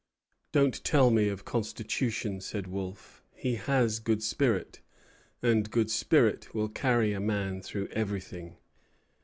[0.51, 4.81] "Don't tell me of constitution," said Wolfe; "he has good spirit,
[5.43, 8.57] and good spirit will carry a man through everything."